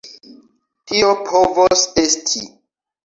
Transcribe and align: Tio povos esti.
Tio 0.91 1.11
povos 1.29 1.85
esti. 2.05 2.43